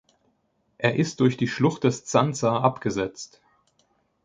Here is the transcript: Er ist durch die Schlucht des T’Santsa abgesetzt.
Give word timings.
Er 0.79 0.95
ist 0.95 1.19
durch 1.19 1.37
die 1.37 1.47
Schlucht 1.47 1.83
des 1.83 2.05
T’Santsa 2.11 2.59
abgesetzt. 2.61 3.39